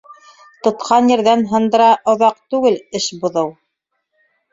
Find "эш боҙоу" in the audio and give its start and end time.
3.01-3.53